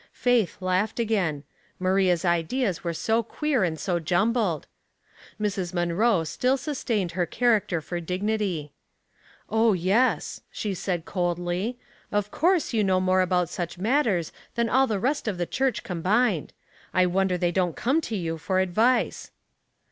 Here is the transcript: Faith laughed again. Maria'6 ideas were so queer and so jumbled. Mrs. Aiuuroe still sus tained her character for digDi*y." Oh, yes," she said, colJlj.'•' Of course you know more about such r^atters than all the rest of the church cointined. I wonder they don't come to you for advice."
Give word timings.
Faith 0.13 0.57
laughed 0.63 0.99
again. 0.99 1.43
Maria'6 1.79 2.25
ideas 2.25 2.83
were 2.83 2.91
so 2.91 3.21
queer 3.21 3.63
and 3.63 3.79
so 3.79 3.99
jumbled. 3.99 4.65
Mrs. 5.39 5.73
Aiuuroe 5.75 6.25
still 6.25 6.57
sus 6.57 6.83
tained 6.83 7.11
her 7.11 7.27
character 7.27 7.81
for 7.81 8.01
digDi*y." 8.01 8.71
Oh, 9.51 9.73
yes," 9.73 10.41
she 10.49 10.73
said, 10.73 11.05
colJlj.'•' 11.05 11.37
Of 12.11 12.31
course 12.31 12.73
you 12.73 12.83
know 12.83 12.99
more 12.99 13.21
about 13.21 13.49
such 13.49 13.77
r^atters 13.77 14.31
than 14.55 14.69
all 14.69 14.87
the 14.87 14.97
rest 14.97 15.27
of 15.27 15.37
the 15.37 15.45
church 15.45 15.83
cointined. 15.83 16.49
I 16.95 17.05
wonder 17.05 17.37
they 17.37 17.51
don't 17.51 17.75
come 17.75 18.01
to 18.01 18.15
you 18.15 18.39
for 18.39 18.59
advice." 18.59 19.29